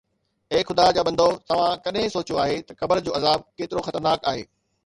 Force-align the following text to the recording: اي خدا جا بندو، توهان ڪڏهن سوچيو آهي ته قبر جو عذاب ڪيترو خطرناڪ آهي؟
اي 0.53 0.59
خدا 0.69 0.85
جا 0.97 1.03
بندو، 1.09 1.27
توهان 1.51 1.75
ڪڏهن 1.85 2.09
سوچيو 2.15 2.41
آهي 2.47 2.57
ته 2.71 2.79
قبر 2.81 3.05
جو 3.09 3.15
عذاب 3.21 3.47
ڪيترو 3.61 3.85
خطرناڪ 3.91 4.27
آهي؟ 4.35 4.43